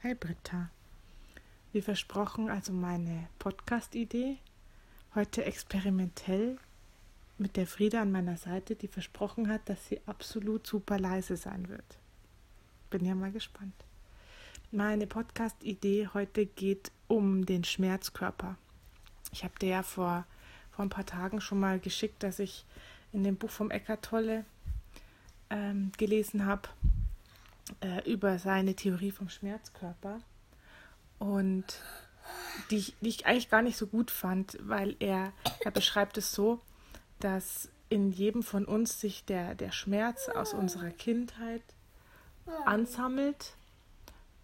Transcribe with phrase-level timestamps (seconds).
[0.00, 0.70] Hey Britta.
[1.72, 4.36] Wie versprochen, also meine Podcast-Idee.
[5.16, 6.56] Heute experimentell
[7.36, 11.68] mit der Frieda an meiner Seite, die versprochen hat, dass sie absolut super leise sein
[11.68, 11.98] wird.
[12.90, 13.74] Bin ja mal gespannt.
[14.70, 18.56] Meine Podcast-Idee heute geht um den Schmerzkörper.
[19.32, 20.26] Ich habe dir ja vor,
[20.70, 22.64] vor ein paar Tagen schon mal geschickt, dass ich
[23.12, 24.44] in dem Buch vom Eckart Tolle
[25.50, 26.68] ähm, gelesen habe
[27.80, 30.20] äh, über seine Theorie vom Schmerzkörper
[31.18, 31.64] und
[32.70, 36.60] die, die ich eigentlich gar nicht so gut fand, weil er, er beschreibt es so,
[37.20, 41.62] dass in jedem von uns sich der, der Schmerz aus unserer Kindheit
[42.66, 43.54] ansammelt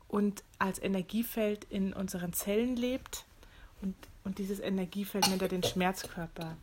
[0.09, 3.25] und als Energiefeld in unseren Zellen lebt.
[3.83, 6.57] Und, und dieses Energiefeld nennt er den Schmerzkörper.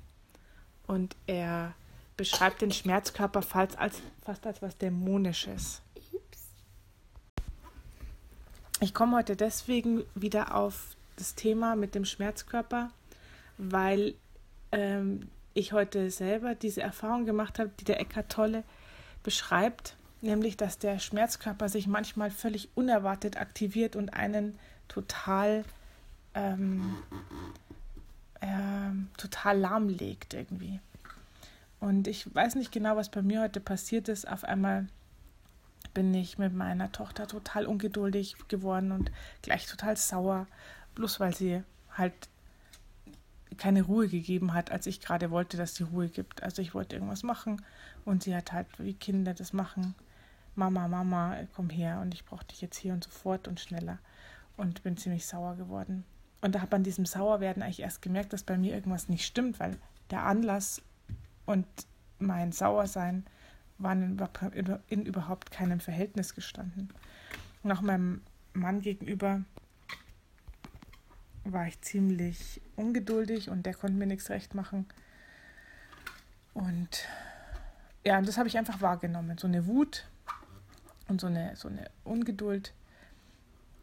[0.88, 1.74] Und er
[2.18, 5.82] beschreibt den Schmerzkörper fast als, fast als was Dämonisches.
[8.84, 12.90] Ich komme heute deswegen wieder auf das Thema mit dem Schmerzkörper,
[13.60, 14.15] weil
[14.71, 18.63] ähm, ich heute selber diese Erfahrung gemacht habe, die der Eckart Tolle
[19.21, 24.57] beschreibt, nämlich dass der Schmerzkörper sich manchmal völlig unerwartet aktiviert und einen
[24.88, 25.63] total
[26.34, 26.98] ähm,
[28.40, 28.48] äh,
[29.16, 30.79] total lahmlegt irgendwie.
[31.79, 34.27] Und ich weiß nicht genau, was bei mir heute passiert ist.
[34.27, 34.88] Auf einmal
[35.94, 39.12] bin ich mit meiner Tochter total ungeduldig geworden und
[39.42, 40.48] gleich total sauer,
[40.96, 42.14] bloß weil sie halt
[43.58, 46.42] keine Ruhe gegeben hat, als ich gerade wollte, dass sie Ruhe gibt.
[46.44, 47.62] Also ich wollte irgendwas machen
[48.06, 49.94] und sie hat halt, wie Kinder das machen,
[50.56, 54.00] Mama, Mama, komm her und ich brauche dich jetzt hier und sofort und schneller
[54.58, 56.04] und bin ziemlich sauer geworden.
[56.42, 59.60] Und da habe an diesem Sauerwerden eigentlich erst gemerkt, dass bei mir irgendwas nicht stimmt,
[59.60, 59.78] weil
[60.10, 60.82] der Anlass
[61.46, 61.66] und
[62.20, 63.26] mein Sauersein
[63.82, 64.19] waren
[64.53, 66.90] in, in überhaupt keinem Verhältnis gestanden.
[67.63, 68.22] Und auch meinem
[68.53, 69.44] Mann gegenüber
[71.44, 74.85] war ich ziemlich ungeduldig und der konnte mir nichts recht machen.
[76.53, 77.07] Und
[78.06, 79.38] ja, das habe ich einfach wahrgenommen.
[79.38, 80.07] So eine Wut
[81.07, 82.73] und so eine, so eine Ungeduld.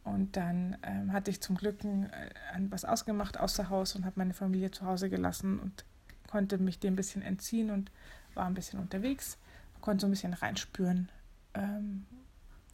[0.05, 2.31] Und dann ähm, hatte ich zum Glück ein, äh,
[2.71, 5.84] was ausgemacht außer Haus und habe meine Familie zu Hause gelassen und
[6.28, 7.91] konnte mich dem ein bisschen entziehen und
[8.34, 9.39] war ein bisschen unterwegs
[9.81, 11.09] konnte so ein bisschen reinspüren,
[11.55, 12.06] ähm,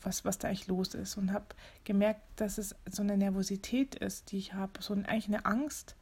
[0.03, 1.47] was, was da eigentlich los ist und habe
[1.85, 5.97] gemerkt, dass es so eine Nervosität ist, die ich habe, so ein, eigentlich eine Angst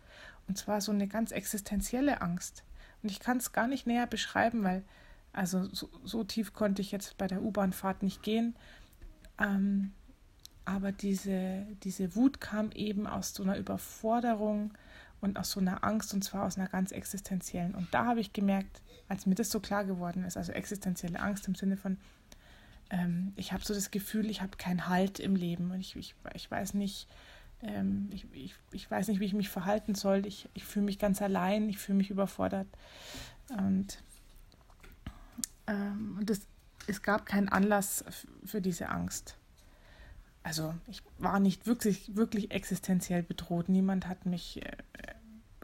[0.48, 2.64] und zwar so eine ganz existenzielle Angst.
[3.02, 4.84] Und ich kann es gar nicht näher beschreiben, weil
[5.32, 8.54] also so, so, tief konnte ich jetzt bei der U-Bahn-Fahrt nicht gehen.
[9.38, 9.92] Ähm,
[10.64, 14.72] aber diese, diese Wut kam eben aus so einer Überforderung
[15.22, 17.74] und aus so einer Angst und zwar aus einer ganz existenziellen.
[17.74, 21.48] Und da habe ich gemerkt, als mir das so klar geworden ist, also existenzielle Angst
[21.48, 21.96] im Sinne von,
[22.90, 26.14] ähm, ich habe so das Gefühl, ich habe keinen Halt im Leben und ich, ich,
[26.34, 27.08] ich weiß nicht,
[27.62, 30.26] ähm, ich, ich, ich weiß nicht, wie ich mich verhalten soll.
[30.26, 32.66] Ich, ich fühle mich ganz allein, ich fühle mich überfordert.
[33.56, 34.02] Und,
[35.68, 36.40] ähm, und das,
[36.88, 38.04] es gab keinen Anlass
[38.44, 39.36] für diese Angst.
[40.42, 43.68] Also ich war nicht wirklich, wirklich existenziell bedroht.
[43.68, 44.76] Niemand hat mich äh,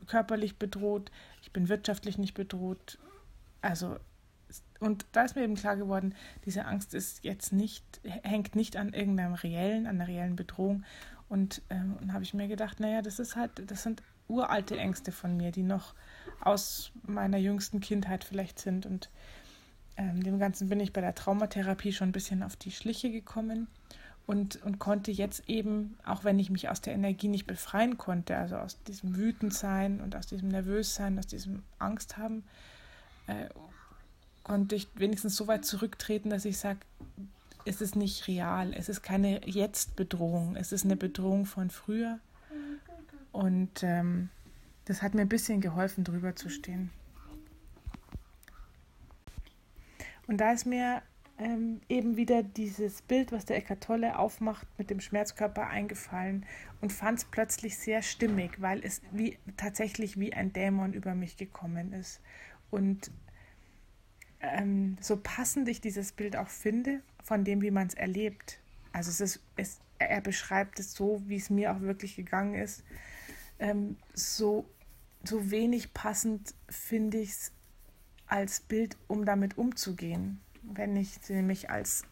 [0.08, 1.10] körperlich bedroht.
[1.42, 2.98] Ich bin wirtschaftlich nicht bedroht.
[3.60, 3.96] Also
[4.80, 6.14] und da ist mir eben klar geworden,
[6.44, 10.84] diese Angst ist jetzt nicht, hängt nicht an irgendeinem reellen, an einer reellen Bedrohung.
[11.28, 15.12] Und ähm, dann habe ich mir gedacht, naja, das ist halt, das sind uralte Ängste
[15.12, 15.94] von mir, die noch
[16.40, 18.86] aus meiner jüngsten Kindheit vielleicht sind.
[18.86, 19.10] Und
[19.96, 23.66] ähm, dem Ganzen bin ich bei der Traumatherapie schon ein bisschen auf die Schliche gekommen
[24.28, 28.36] und, und konnte jetzt eben, auch wenn ich mich aus der Energie nicht befreien konnte,
[28.36, 32.44] also aus diesem Wütendsein und aus diesem Nervössein, aus diesem Angst haben,
[33.26, 33.48] äh,
[34.42, 36.80] konnte ich wenigstens so weit zurücktreten, dass ich sage,
[37.64, 42.18] es ist nicht real, es ist keine Jetzt-Bedrohung, es ist eine Bedrohung von früher.
[43.32, 44.28] Und ähm,
[44.84, 46.90] das hat mir ein bisschen geholfen, drüber zu stehen.
[50.26, 51.00] Und da ist mir
[51.38, 56.44] ähm, eben wieder dieses Bild, was der Eckart Tolle aufmacht, mit dem Schmerzkörper eingefallen
[56.80, 61.36] und fand es plötzlich sehr stimmig, weil es wie, tatsächlich wie ein Dämon über mich
[61.36, 62.20] gekommen ist.
[62.70, 63.12] Und
[64.40, 68.58] ähm, so passend ich dieses Bild auch finde, von dem, wie man es erlebt.
[68.92, 72.82] Also es ist, es, er beschreibt es so, wie es mir auch wirklich gegangen ist.
[73.60, 74.68] Ähm, so,
[75.22, 77.52] so wenig passend finde ich es
[78.26, 82.02] als Bild, um damit umzugehen wenn ich mich als,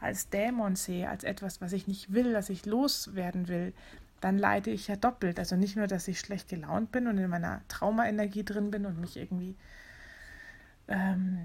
[0.00, 3.72] als Dämon sehe, als etwas, was ich nicht will, dass ich loswerden will,
[4.20, 5.38] dann leide ich ja doppelt.
[5.38, 9.00] Also nicht nur, dass ich schlecht gelaunt bin und in meiner Traumaenergie drin bin und
[9.00, 9.56] mich irgendwie,
[10.88, 11.38] ähm,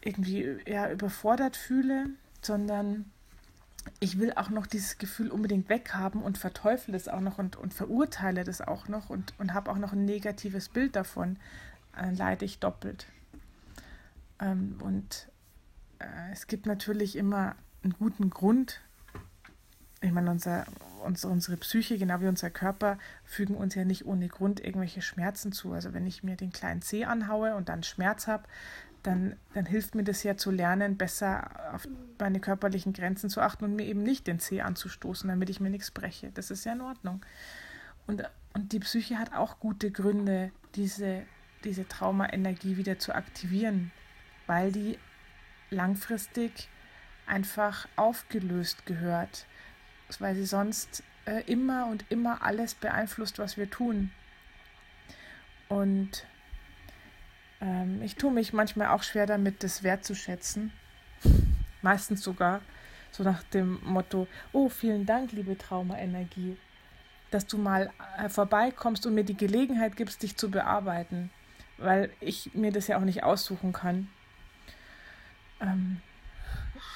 [0.00, 2.06] irgendwie eher überfordert fühle,
[2.40, 3.04] sondern
[4.00, 7.74] ich will auch noch dieses Gefühl unbedingt weghaben und verteufle das auch noch und, und
[7.74, 11.36] verurteile das auch noch und, und habe auch noch ein negatives Bild davon,
[11.96, 13.06] äh, leide ich doppelt.
[14.40, 15.28] Ähm, und
[15.98, 18.80] äh, es gibt natürlich immer einen guten Grund.
[20.00, 20.66] Ich meine, unser,
[21.04, 25.52] unsere, unsere Psyche, genau wie unser Körper, fügen uns ja nicht ohne Grund irgendwelche Schmerzen
[25.52, 25.72] zu.
[25.72, 28.44] Also wenn ich mir den kleinen Zeh anhaue und dann Schmerz habe,
[29.02, 31.86] dann, dann hilft mir das ja zu lernen, besser auf
[32.18, 35.70] meine körperlichen Grenzen zu achten und mir eben nicht den Zeh anzustoßen, damit ich mir
[35.70, 36.30] nichts breche.
[36.32, 37.24] Das ist ja in Ordnung.
[38.06, 38.24] Und,
[38.54, 41.22] und die Psyche hat auch gute Gründe, diese,
[41.64, 43.92] diese Traumaenergie wieder zu aktivieren,
[44.46, 44.98] weil die
[45.70, 46.68] langfristig
[47.26, 49.46] einfach aufgelöst gehört,
[50.18, 54.10] weil sie sonst äh, immer und immer alles beeinflusst, was wir tun.
[55.68, 56.24] Und
[57.60, 60.72] ähm, ich tue mich manchmal auch schwer damit, das wertzuschätzen.
[61.82, 62.62] Meistens sogar
[63.10, 66.56] so nach dem Motto, oh, vielen Dank, liebe Traumaenergie,
[67.30, 71.30] dass du mal äh, vorbeikommst und mir die Gelegenheit gibst, dich zu bearbeiten,
[71.76, 74.08] weil ich mir das ja auch nicht aussuchen kann.
[75.60, 76.00] Ähm,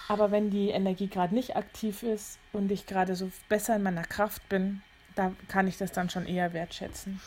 [0.09, 4.05] aber wenn die Energie gerade nicht aktiv ist und ich gerade so besser in meiner
[4.05, 4.83] Kraft bin,
[5.15, 7.21] da kann ich das dann schon eher wertschätzen.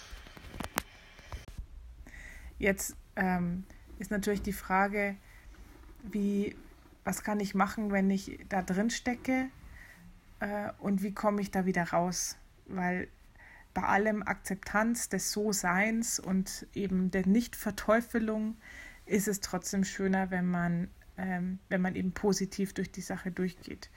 [2.57, 3.63] Jetzt ähm,
[3.99, 5.15] ist natürlich die Frage,
[6.03, 6.55] wie,
[7.03, 9.49] was kann ich machen, wenn ich da drin stecke
[10.39, 12.37] äh, und wie komme ich da wieder raus?
[12.67, 13.07] Weil
[13.73, 18.55] bei allem Akzeptanz des So-Seins und eben der Nicht-Verteufelung
[19.05, 23.89] ist es trotzdem schöner, wenn man, ähm, wenn man eben positiv durch die Sache durchgeht.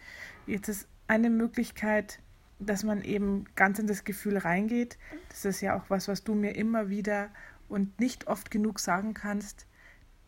[0.46, 2.20] Jetzt ist eine Möglichkeit,
[2.58, 4.98] dass man eben ganz in das Gefühl reingeht.
[5.28, 7.30] Das ist ja auch was, was du mir immer wieder
[7.68, 9.66] und nicht oft genug sagen kannst,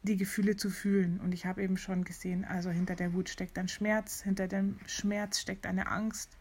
[0.02, 1.20] die Gefühle zu fühlen.
[1.20, 4.78] Und ich habe eben schon gesehen, also hinter der Wut steckt ein Schmerz, hinter dem
[4.86, 6.38] Schmerz steckt eine Angst,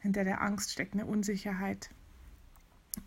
[0.00, 1.90] hinter der Angst steckt eine Unsicherheit.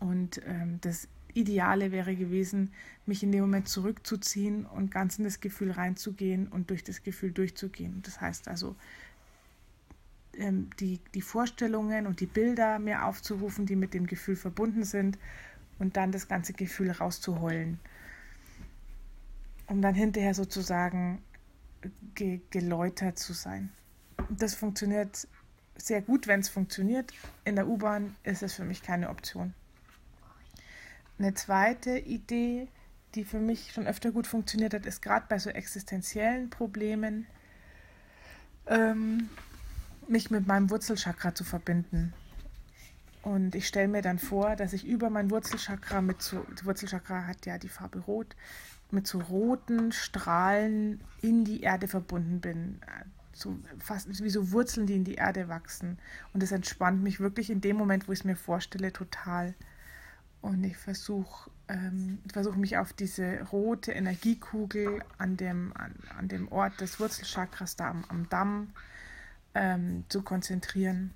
[0.00, 2.72] Und ähm, das Ideale wäre gewesen,
[3.04, 7.32] mich in dem Moment zurückzuziehen und ganz in das Gefühl reinzugehen und durch das Gefühl
[7.32, 8.02] durchzugehen.
[8.02, 8.74] Das heißt also,
[10.36, 15.18] ähm, die, die Vorstellungen und die Bilder mir aufzurufen, die mit dem Gefühl verbunden sind
[15.78, 17.78] und dann das ganze Gefühl rauszuheulen.
[19.66, 21.22] Um dann hinterher sozusagen
[22.14, 23.70] ge geläutert zu sein.
[24.30, 25.28] Das funktioniert
[25.76, 27.12] sehr gut, wenn es funktioniert.
[27.44, 29.54] In der U-Bahn ist es für mich keine Option.
[31.18, 32.68] Eine zweite Idee,
[33.14, 37.26] die für mich schon öfter gut funktioniert hat, ist gerade bei so existenziellen Problemen,
[38.66, 39.30] ähm,
[40.08, 42.12] mich mit meinem Wurzelchakra zu verbinden.
[43.22, 47.44] Und ich stelle mir dann vor, dass ich über mein Wurzelchakra mit so, Wurzelchakra hat
[47.46, 48.36] ja die Farbe rot,
[48.90, 52.80] mit so roten Strahlen in die Erde verbunden bin.
[53.32, 55.98] So fast wie so Wurzeln, die in die Erde wachsen.
[56.32, 59.54] Und das entspannt mich wirklich in dem Moment, wo ich es mir vorstelle, total.
[60.46, 66.46] Und ich versuche ähm, versuch mich auf diese rote Energiekugel an dem, an, an dem
[66.52, 68.72] Ort des Wurzelchakras da am, am Damm
[69.56, 71.12] ähm, zu konzentrieren.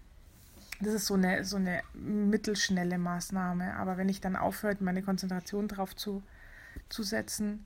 [0.80, 3.76] Das ist so eine, so eine mittelschnelle Maßnahme.
[3.76, 6.24] Aber wenn ich dann aufhört, meine Konzentration drauf zu,
[6.88, 7.64] zu setzen,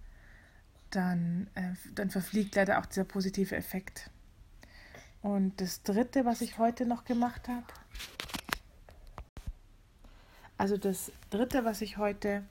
[0.91, 4.11] dann, äh, dann verfliegt leider auch dieser positive Effekt.
[5.23, 7.65] Und das dritte, was ich heute noch gemacht habe,
[10.59, 12.43] also das dritte, was ich heute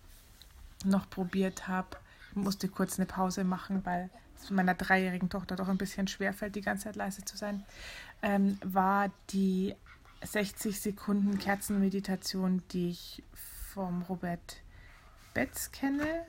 [0.86, 1.98] noch probiert habe,
[2.34, 4.10] musste kurz eine Pause machen, weil
[4.42, 7.64] es meiner dreijährigen Tochter doch ein bisschen schwerfällt, die ganze Zeit leise zu sein,
[8.22, 9.76] ähm, war die
[10.24, 13.24] 60 Sekunden Kerzenmeditation, die ich
[13.74, 14.62] vom Robert
[15.34, 16.26] Betz kenne.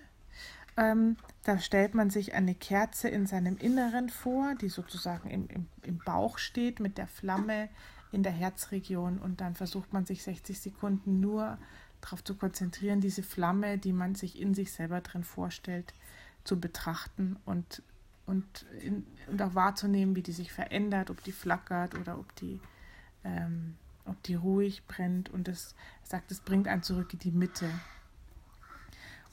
[0.76, 5.66] Ähm, da stellt man sich eine Kerze in seinem Inneren vor, die sozusagen im, im,
[5.82, 7.68] im Bauch steht mit der Flamme
[8.14, 11.58] in der Herzregion und dann versucht man sich 60 Sekunden nur
[12.00, 15.92] darauf zu konzentrieren, diese Flamme, die man sich in sich selber drin vorstellt,
[16.44, 17.82] zu betrachten und,
[18.26, 22.60] und, in, und auch wahrzunehmen, wie die sich verändert, ob die flackert oder ob die
[23.24, 23.74] ähm,
[24.06, 27.68] ob die ruhig brennt und es sagt, es bringt einen zurück in die Mitte.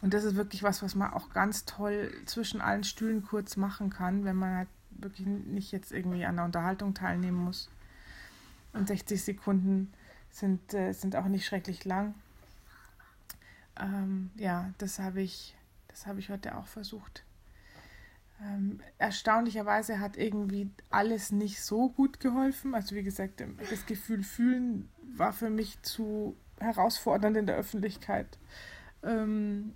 [0.02, 3.90] Und das ist wirklich was, was man auch ganz toll zwischen allen Stühlen kurz machen
[3.90, 7.70] kann, wenn man halt wirklich nicht jetzt irgendwie an der Unterhaltung teilnehmen muss.
[8.74, 9.94] Und 60 Sekunden
[10.30, 12.14] sind, äh, sind auch nicht schrecklich lang.
[13.80, 15.56] Ähm, ja, das habe ich,
[16.06, 17.24] habe ich heute auch versucht.
[18.44, 22.74] Ähm, erstaunlicherweise hat irgendwie alles nicht so gut geholfen.
[22.74, 28.40] Also wie gesagt, das Gefühl fühlen war für mich zu herausfordernd in der Öffentlichkeit.
[29.04, 29.74] Ähm,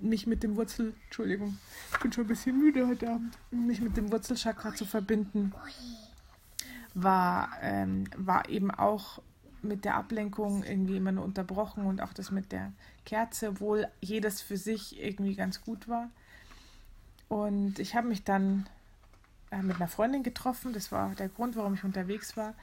[0.00, 1.58] mich mit dem Wurzel, Entschuldigung,
[1.92, 5.52] ich bin schon ein bisschen müde heute Abend, mich mit dem Wurzelchakra zu verbinden.
[6.94, 9.20] War, ähm, war eben auch
[9.62, 12.72] mit der Ablenkung irgendwie immer nur unterbrochen und auch das mit der
[13.04, 16.10] Kerze, obwohl jedes für sich irgendwie ganz gut war.
[17.28, 18.68] Und ich habe mich dann
[19.50, 20.72] äh, mit einer Freundin getroffen.
[20.72, 22.54] Das war der Grund, warum ich unterwegs war.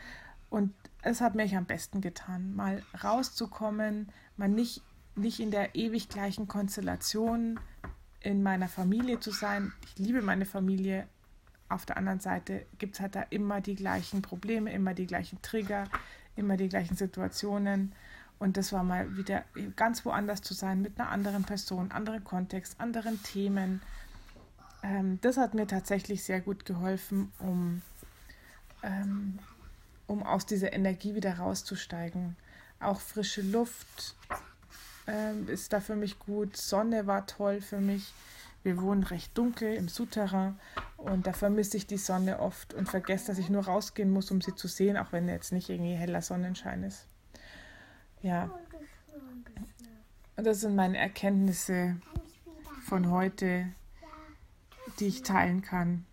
[0.49, 4.81] Und es hat mir am besten getan, mal rauszukommen, mal nicht,
[5.15, 7.59] nicht in der ewig gleichen Konstellation
[8.19, 9.71] in meiner Familie zu sein.
[9.85, 11.07] Ich liebe meine Familie.
[11.69, 15.41] Auf der anderen Seite gibt es halt da immer die gleichen Probleme, immer die gleichen
[15.41, 15.85] Trigger,
[16.35, 17.93] immer die gleichen Situationen.
[18.39, 19.43] Und das war mal wieder
[19.75, 23.81] ganz woanders zu sein, mit einer anderen Person, anderen Kontext, anderen Themen.
[24.81, 27.81] Ähm, das hat mir tatsächlich sehr gut geholfen, um,
[28.81, 29.39] ähm,
[30.07, 32.35] um aus dieser Energie wieder rauszusteigen.
[32.79, 34.15] Auch frische Luft
[35.05, 36.55] ähm, ist da für mich gut.
[36.55, 38.13] Sonne war toll für mich.
[38.63, 40.59] Wir wohnen recht dunkel im Souterrain
[40.97, 44.41] und da vermisse ich die Sonne oft und vergesse, dass ich nur rausgehen muss, um
[44.41, 47.07] sie zu sehen, auch wenn jetzt nicht irgendwie heller Sonnenschein ist.
[48.21, 48.51] Ja.
[50.35, 51.97] Und das sind meine Erkenntnisse
[52.85, 53.67] von heute,
[54.99, 56.05] die ich teilen kann.